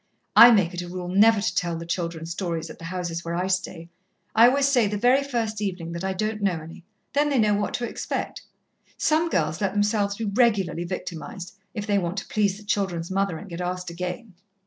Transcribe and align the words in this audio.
I 0.35 0.49
make 0.49 0.73
it 0.73 0.81
a 0.81 0.87
rule 0.87 1.09
never 1.09 1.39
to 1.41 1.55
tell 1.55 1.75
the 1.77 1.85
children 1.85 2.25
stories 2.25 2.71
at 2.71 2.79
the 2.79 2.85
houses 2.85 3.23
where 3.23 3.35
I 3.35 3.45
stay. 3.45 3.87
I 4.35 4.47
always 4.47 4.67
say, 4.67 4.87
the 4.87 4.97
very 4.97 5.21
first 5.23 5.61
evening, 5.61 5.91
that 5.91 6.03
I 6.03 6.11
don't 6.11 6.41
know 6.41 6.59
any. 6.59 6.83
Then 7.13 7.29
they 7.29 7.37
know 7.37 7.53
what 7.53 7.75
to 7.75 7.87
expect. 7.87 8.41
Some 8.97 9.29
girls 9.29 9.61
let 9.61 9.73
themselves 9.73 10.15
be 10.17 10.25
regularly 10.25 10.85
victimized, 10.85 11.53
if 11.75 11.85
they 11.85 11.99
want 11.99 12.17
to 12.17 12.27
please 12.29 12.57
the 12.57 12.63
children's 12.63 13.11
mother, 13.11 13.37
and 13.37 13.47
get 13.47 13.61
asked 13.61 13.91
again. 13.91 14.33